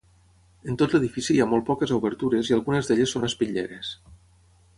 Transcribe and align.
En 0.71 0.77
tot 0.81 0.95
l'edifici 0.95 1.35
hi 1.35 1.43
ha 1.45 1.47
molt 1.51 1.67
poques 1.67 1.93
obertures 1.99 2.49
i 2.53 2.57
algunes 2.59 2.89
d'elles 2.91 3.15
són 3.19 3.29
espitlleres. 3.33 3.93